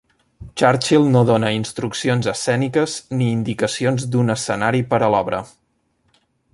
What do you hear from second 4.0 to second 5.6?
d'un escenari per a l'obra.